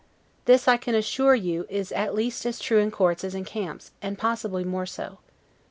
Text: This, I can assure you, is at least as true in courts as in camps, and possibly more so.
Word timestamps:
This, 0.45 0.67
I 0.67 0.77
can 0.77 0.95
assure 0.95 1.35
you, 1.35 1.67
is 1.69 1.91
at 1.91 2.15
least 2.15 2.43
as 2.47 2.57
true 2.57 2.79
in 2.79 2.89
courts 2.89 3.23
as 3.23 3.35
in 3.35 3.45
camps, 3.45 3.91
and 4.01 4.17
possibly 4.17 4.63
more 4.63 4.87
so. 4.87 5.19